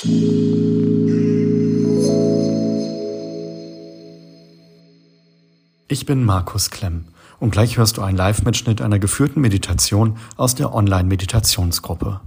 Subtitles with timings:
[0.00, 0.06] Ich
[6.06, 7.06] bin Markus Klemm
[7.40, 12.20] und gleich hörst du einen Live-Mitschnitt einer geführten Meditation aus der Online-Meditationsgruppe.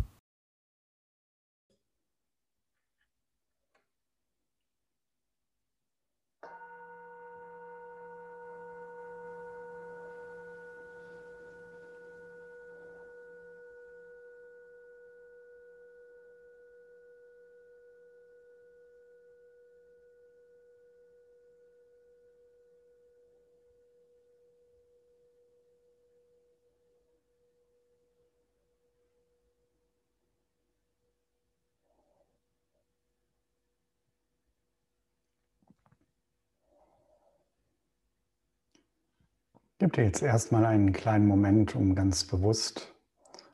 [39.91, 42.95] Gib dir jetzt erstmal einen kleinen Moment, um ganz bewusst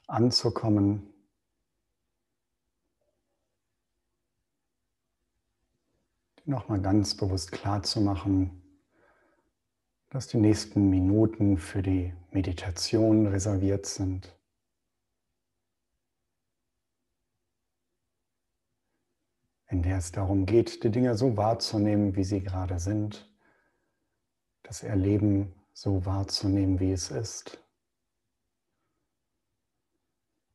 [0.05, 1.11] anzukommen.
[6.45, 8.61] Nochmal ganz bewusst klar zu machen,
[10.11, 14.31] dass die nächsten Minuten für die Meditation reserviert sind.
[19.69, 23.27] in der es darum geht, die Dinge so wahrzunehmen, wie sie gerade sind,
[24.63, 27.63] das Erleben so wahrzunehmen, wie es ist,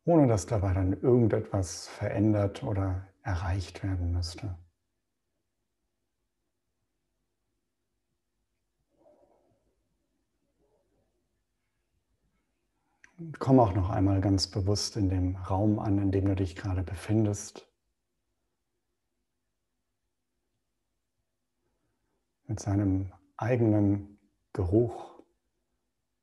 [0.04, 4.58] ohne dass dabei dann irgendetwas verändert oder erreicht werden müsste.
[13.38, 16.82] Komm auch noch einmal ganz bewusst in dem Raum an, in dem du dich gerade
[16.82, 17.72] befindest.
[22.48, 24.18] Mit seinem eigenen
[24.52, 25.11] Geruch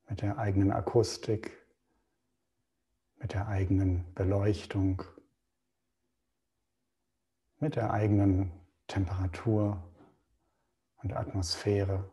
[0.09, 1.55] mit der eigenen Akustik,
[3.17, 5.03] mit der eigenen Beleuchtung,
[7.59, 8.51] mit der eigenen
[8.88, 9.83] Temperatur
[11.03, 12.09] und Atmosphäre.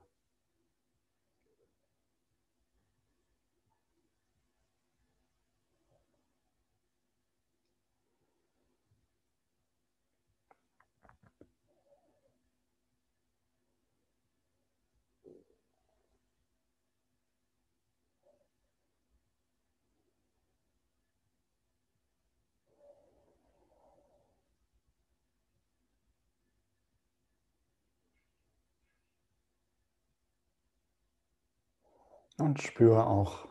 [32.38, 33.48] Und spüre auch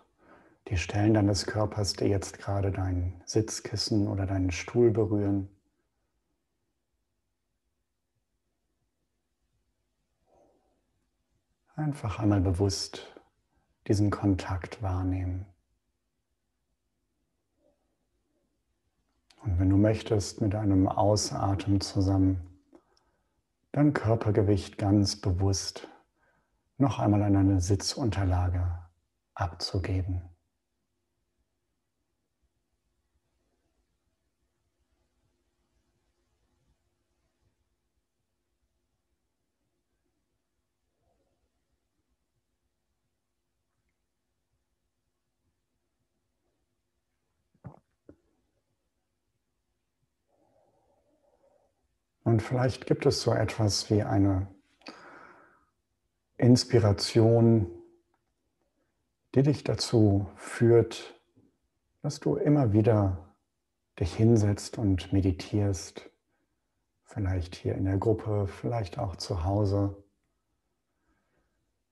[0.67, 5.49] die Stellen deines Körpers, die jetzt gerade dein Sitzkissen oder deinen Stuhl berühren.
[11.75, 13.19] Einfach einmal bewusst
[13.87, 15.45] diesen Kontakt wahrnehmen.
[19.43, 22.39] Und wenn du möchtest, mit einem Ausatmen zusammen
[23.71, 25.87] dein Körpergewicht ganz bewusst
[26.77, 28.85] noch einmal an eine Sitzunterlage
[29.33, 30.21] abzugeben.
[52.23, 54.54] Und vielleicht gibt es so etwas wie eine
[56.37, 57.67] Inspiration,
[59.33, 61.19] die dich dazu führt,
[62.01, 63.35] dass du immer wieder
[63.99, 66.09] dich hinsetzt und meditierst,
[67.03, 70.03] vielleicht hier in der Gruppe, vielleicht auch zu Hause.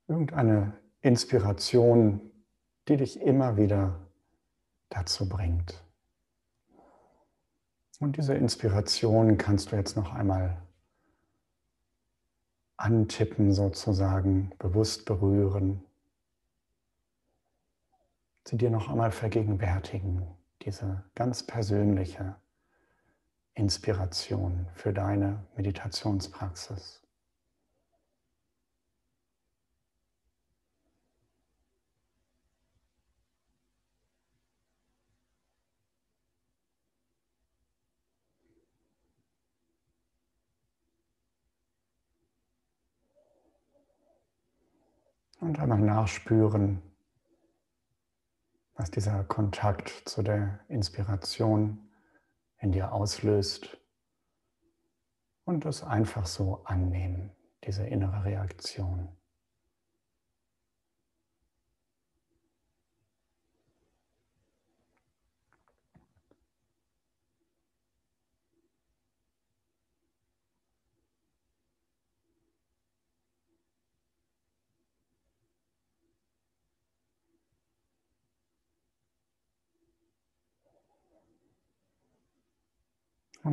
[0.07, 2.19] Irgendeine Inspiration,
[2.87, 3.99] die dich immer wieder
[4.89, 5.83] dazu bringt.
[7.99, 10.62] Und diese Inspiration kannst du jetzt noch einmal
[12.77, 15.83] antippen sozusagen, bewusst berühren,
[18.47, 20.27] sie dir noch einmal vergegenwärtigen,
[20.63, 22.35] diese ganz persönliche
[23.53, 27.02] Inspiration für deine Meditationspraxis.
[45.43, 46.81] Und einmal nachspüren,
[48.75, 51.89] was dieser Kontakt zu der Inspiration
[52.59, 53.77] in dir auslöst.
[55.43, 57.35] Und es einfach so annehmen,
[57.65, 59.09] diese innere Reaktion.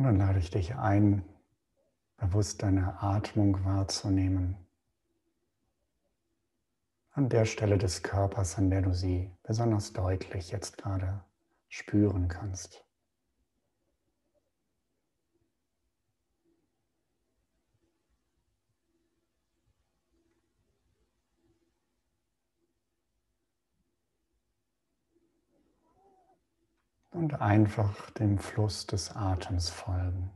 [0.01, 1.23] Und dann lade ich dich ein,
[2.17, 4.57] bewusst deine Atmung wahrzunehmen.
[7.11, 11.23] An der Stelle des Körpers, an der du sie besonders deutlich jetzt gerade
[11.67, 12.83] spüren kannst.
[27.11, 30.31] Und einfach dem Fluss des Atems folgen.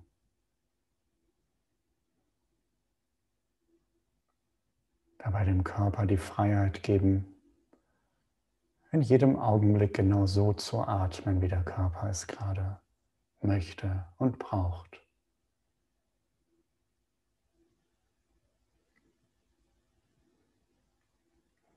[5.17, 7.25] Dabei dem Körper die Freiheit geben,
[8.91, 12.79] in jedem Augenblick genau so zu atmen, wie der Körper es gerade
[13.41, 15.01] möchte und braucht.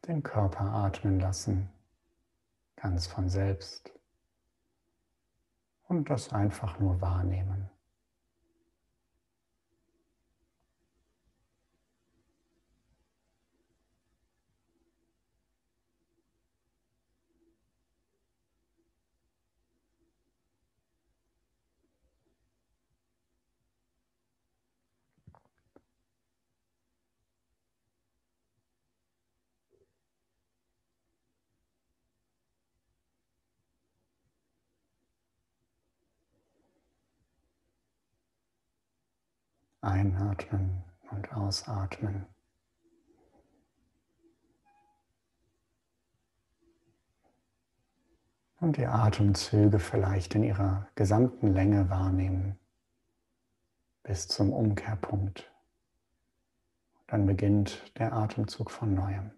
[0.07, 1.69] Den Körper atmen lassen,
[2.77, 3.98] ganz von selbst
[5.89, 7.69] und das einfach nur wahrnehmen.
[39.89, 42.27] Einatmen und ausatmen.
[48.61, 52.59] Und die Atemzüge vielleicht in ihrer gesamten Länge wahrnehmen
[54.03, 55.51] bis zum Umkehrpunkt.
[57.07, 59.38] Dann beginnt der Atemzug von neuem.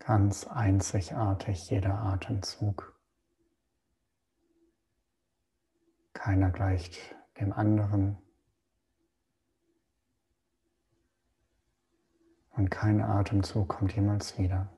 [0.00, 2.98] Ganz einzigartig jeder Atemzug.
[6.14, 8.18] Keiner gleicht dem anderen.
[12.50, 14.68] Und kein Atemzug kommt jemals wieder.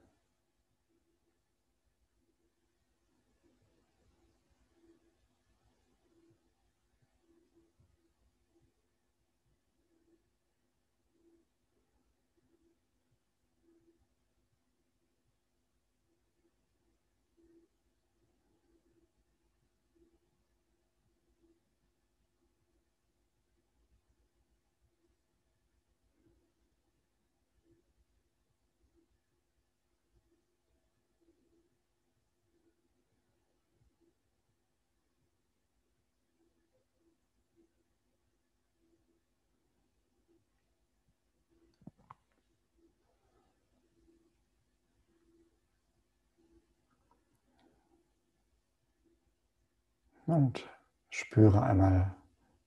[50.26, 50.68] Und
[51.10, 52.14] spüre einmal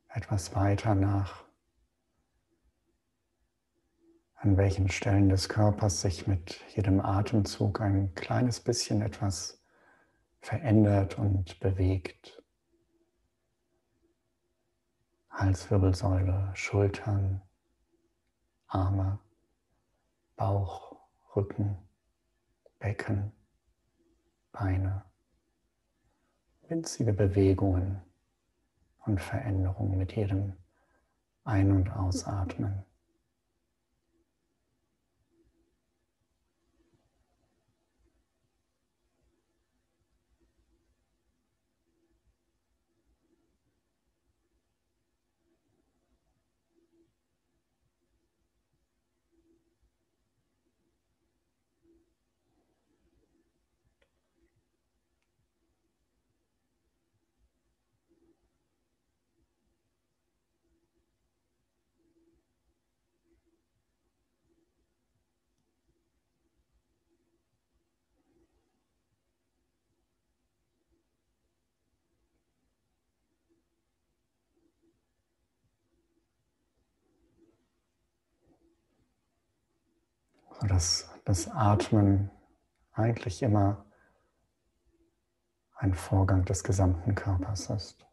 [0.10, 1.46] etwas weiter nach,
[4.36, 9.64] an welchen Stellen des Körpers sich mit jedem Atemzug ein kleines bisschen etwas
[10.42, 12.44] verändert und bewegt.
[15.32, 17.42] Halswirbelsäule, Schultern,
[18.68, 19.20] Arme,
[20.36, 20.98] Bauch,
[21.36, 21.78] Rücken,
[22.80, 23.32] Becken,
[24.52, 25.04] Beine
[26.70, 28.02] winzige Bewegungen
[29.06, 30.54] und Veränderungen mit jedem
[31.44, 32.84] Ein- und Ausatmen.
[80.68, 82.30] Dass das Atmen
[82.94, 83.86] eigentlich immer
[85.76, 88.06] ein Vorgang des gesamten Körpers ist.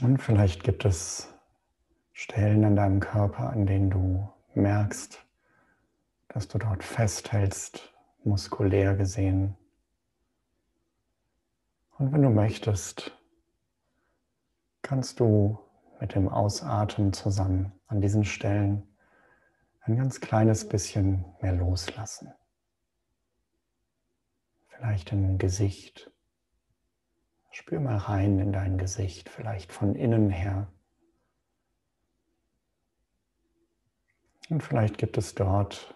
[0.00, 1.34] Und vielleicht gibt es
[2.12, 5.24] Stellen an deinem Körper, an denen du merkst,
[6.28, 9.56] dass du dort festhältst, muskulär gesehen.
[11.98, 13.16] Und wenn du möchtest,
[14.82, 15.58] kannst du
[16.00, 18.86] mit dem Ausatmen zusammen an diesen Stellen
[19.80, 22.32] ein ganz kleines bisschen mehr loslassen.
[24.68, 26.12] Vielleicht im Gesicht.
[27.50, 30.68] Spür mal rein in dein Gesicht, vielleicht von innen her.
[34.50, 35.94] Und vielleicht gibt es dort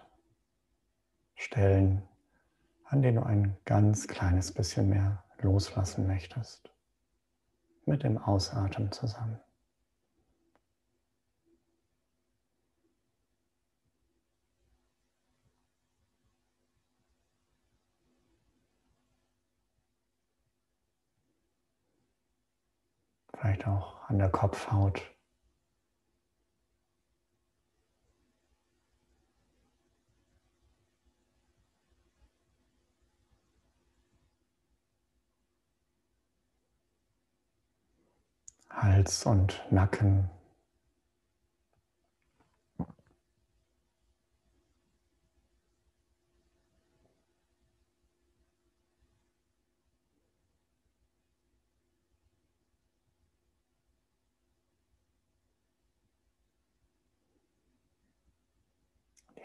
[1.35, 2.02] Stellen,
[2.85, 6.71] an denen du ein ganz kleines bisschen mehr loslassen möchtest.
[7.85, 9.40] Mit dem Ausatmen zusammen.
[23.52, 25.02] Vielleicht auch an der Kopfhaut.
[38.71, 40.30] Hals und Nacken.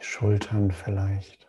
[0.10, 1.48] Schultern vielleicht.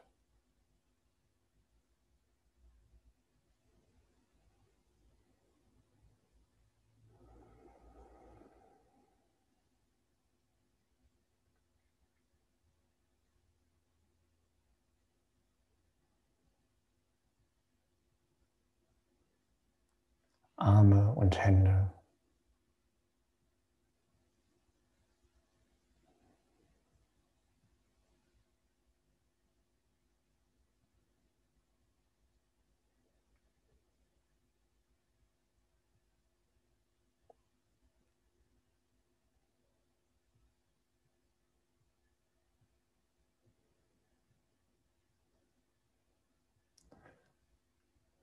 [20.57, 21.93] Arme und Hände.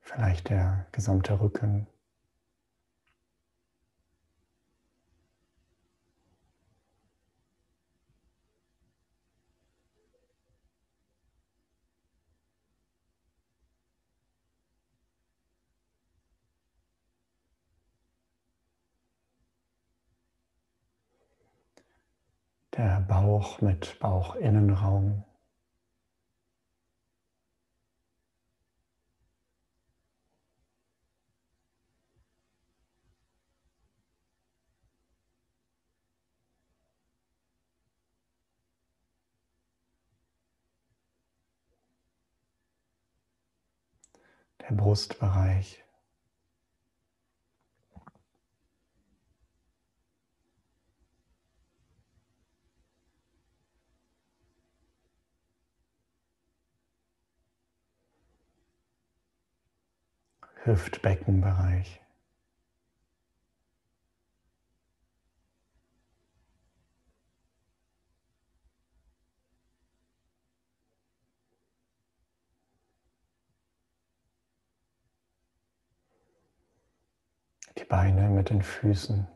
[0.06, 1.88] Vielleicht der gesamte Rücken.
[22.76, 25.25] der Bauch mit Bauchinnenraum.
[44.68, 45.84] Der Brustbereich.
[60.64, 62.00] Hüftbeckenbereich.
[77.78, 79.26] Die Beine mit den Füßen.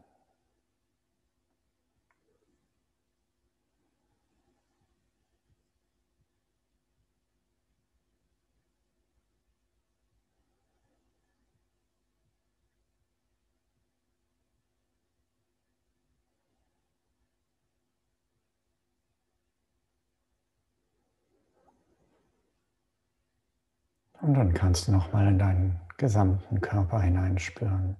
[24.23, 27.97] Und dann kannst du nochmal in deinen gesamten Körper hineinspüren.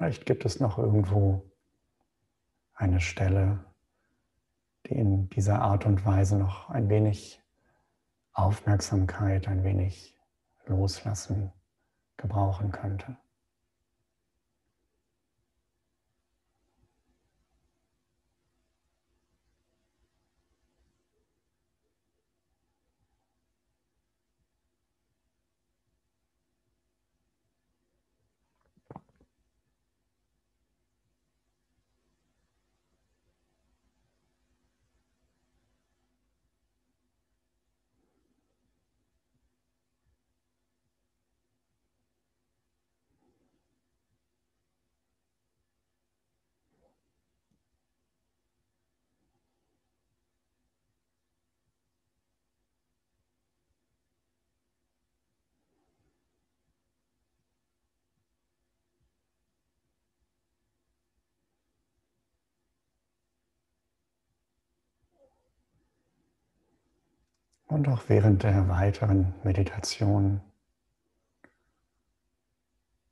[0.00, 1.44] Vielleicht gibt es noch irgendwo
[2.72, 3.62] eine Stelle,
[4.86, 7.42] die in dieser Art und Weise noch ein wenig
[8.32, 10.18] Aufmerksamkeit, ein wenig
[10.64, 11.52] Loslassen
[12.16, 13.18] gebrauchen könnte.
[67.70, 70.40] Und auch während der weiteren Meditation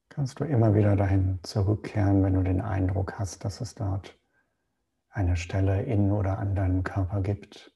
[0.09, 4.19] kannst du immer wieder dahin zurückkehren, wenn du den Eindruck hast, dass es dort
[5.11, 7.73] eine Stelle in oder an deinem Körper gibt,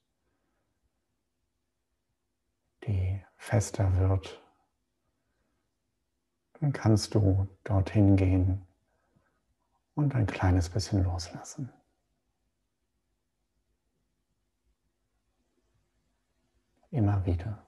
[2.85, 4.43] die fester wird,
[6.59, 8.67] dann kannst du dorthin gehen
[9.95, 11.73] und ein kleines bisschen loslassen.
[16.93, 17.67] Immer wieder.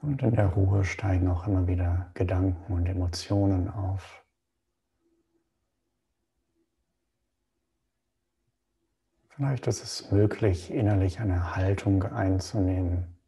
[0.00, 4.25] Und in der Ruhe steigen auch immer wieder Gedanken und Emotionen auf.
[9.36, 13.18] Vielleicht ist es möglich, innerlich eine Haltung einzunehmen,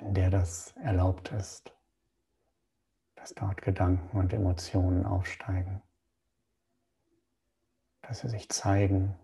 [0.00, 1.72] in der das erlaubt ist,
[3.14, 5.80] dass dort Gedanken und Emotionen aufsteigen,
[8.00, 9.14] dass sie sich zeigen,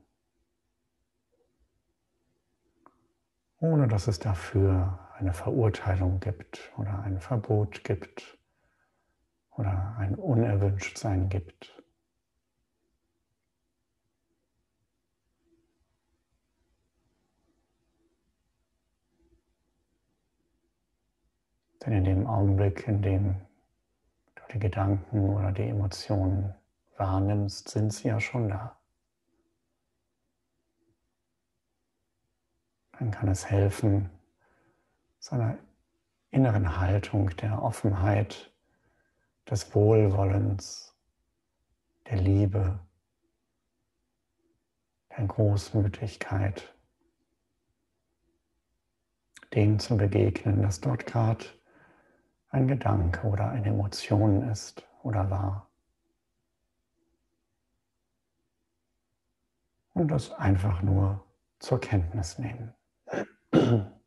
[3.58, 8.38] ohne dass es dafür eine Verurteilung gibt oder ein Verbot gibt
[9.56, 11.82] oder ein Unerwünschtsein gibt.
[21.84, 23.36] Denn in dem Augenblick, in dem
[24.34, 26.54] du die Gedanken oder die Emotionen
[26.96, 28.76] wahrnimmst, sind sie ja schon da.
[32.98, 34.10] Dann kann es helfen,
[35.20, 35.56] seiner
[36.30, 38.52] inneren Haltung der Offenheit,
[39.50, 40.94] des Wohlwollens,
[42.10, 42.78] der Liebe,
[45.16, 46.74] der Großmütigkeit,
[49.54, 51.46] dem zu begegnen, dass dort gerade
[52.50, 55.68] ein Gedanke oder eine Emotion ist oder war.
[59.94, 61.24] Und das einfach nur
[61.58, 62.74] zur Kenntnis nehmen.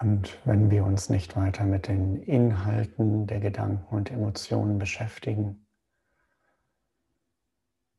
[0.00, 5.66] Und wenn wir uns nicht weiter mit den Inhalten der Gedanken und Emotionen beschäftigen,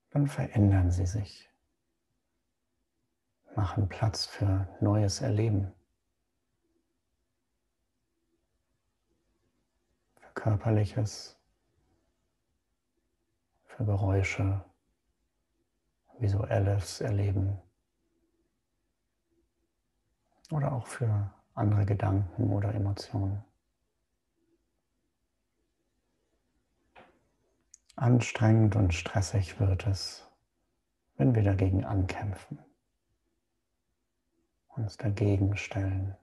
[0.09, 1.47] dann verändern sie sich,
[3.55, 5.71] machen Platz für neues Erleben,
[10.19, 11.39] für körperliches,
[13.65, 14.65] für Geräusche,
[16.17, 17.59] visuelles Erleben
[20.49, 23.43] oder auch für andere Gedanken oder Emotionen.
[27.95, 30.27] Anstrengend und stressig wird es,
[31.17, 32.59] wenn wir dagegen ankämpfen,
[34.69, 36.15] uns dagegen stellen.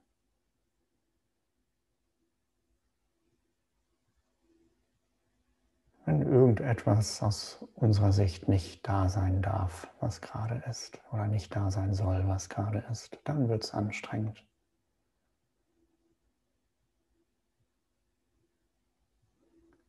[6.09, 11.71] wenn irgendetwas aus unserer Sicht nicht da sein darf, was gerade ist, oder nicht da
[11.71, 14.43] sein soll, was gerade ist, dann wird es anstrengend.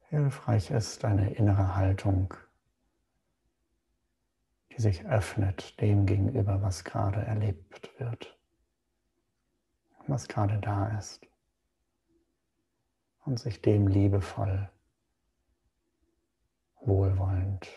[0.10, 2.34] Hilfreich ist eine innere Haltung,
[4.72, 8.36] die sich öffnet dem gegenüber, was gerade erlebt wird,
[10.08, 11.28] was gerade da ist
[13.24, 14.67] und sich dem liebevoll
[16.82, 17.67] wohlwollend,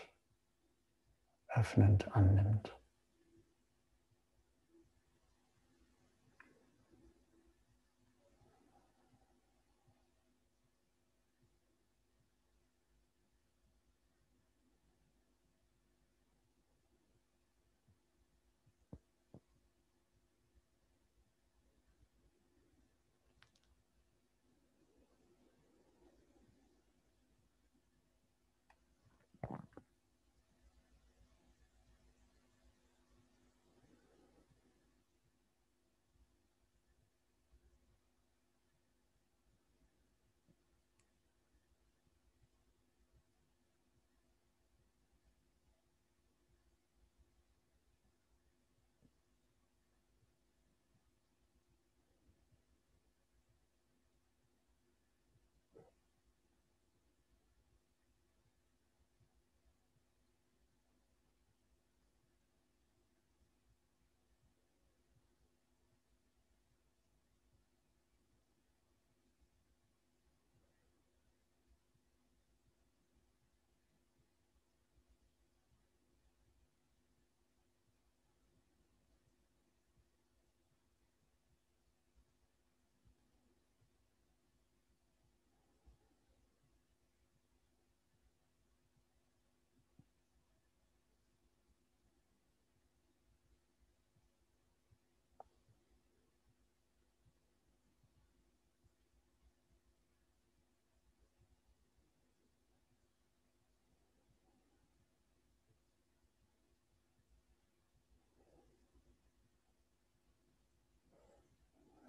[1.49, 2.75] öffnend annimmt.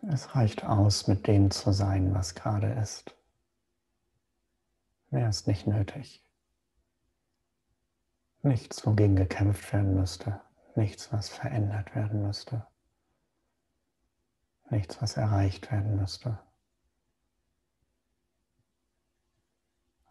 [0.08, 3.14] Es reicht aus, mit dem zu sein, was gerade ist.
[5.10, 6.22] Mehr ist nicht nötig.
[8.42, 10.40] Nichts, wogegen gekämpft werden müsste.
[10.74, 12.66] Nichts, was verändert werden müsste.
[14.68, 16.38] Nichts, was erreicht werden müsste.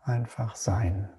[0.04, 1.10] Einfach sein.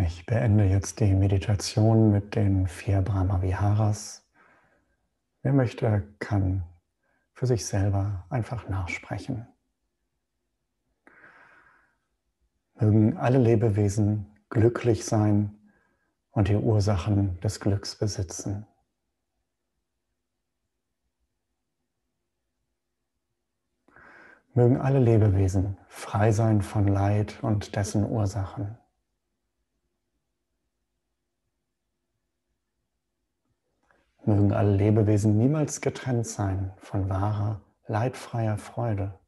[0.00, 4.24] Ich beende jetzt die Meditation mit den vier Brahma Viharas.
[5.42, 6.62] Wer möchte, kann
[7.32, 9.48] für sich selber einfach nachsprechen.
[12.74, 15.58] Mögen alle Lebewesen glücklich sein
[16.30, 18.68] und die Ursachen des Glücks besitzen.
[24.54, 28.78] Mögen alle Lebewesen frei sein von Leid und dessen Ursachen.
[34.28, 39.18] Mögen alle Lebewesen niemals getrennt sein von wahrer, leidfreier Freude.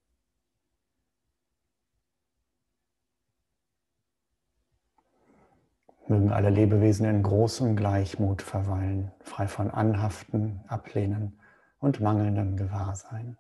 [6.07, 11.41] Mögen alle Lebewesen in großem Gleichmut verweilen, frei von Anhaften, Ablehnen
[11.79, 13.39] und mangelndem Gewahrsein.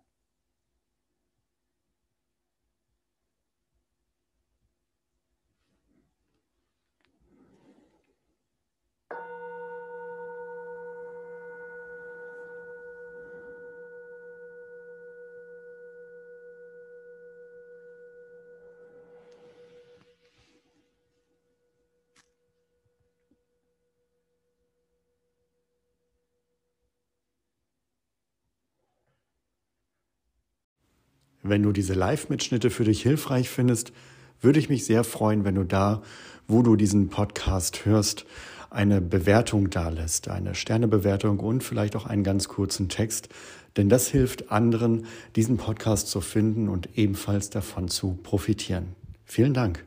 [31.42, 33.92] Wenn du diese Live-Mitschnitte für dich hilfreich findest,
[34.40, 36.02] würde ich mich sehr freuen, wenn du da,
[36.48, 38.26] wo du diesen Podcast hörst,
[38.70, 43.28] eine Bewertung dalässt, eine Sternebewertung und vielleicht auch einen ganz kurzen Text,
[43.76, 48.94] denn das hilft anderen, diesen Podcast zu finden und ebenfalls davon zu profitieren.
[49.24, 49.84] Vielen Dank.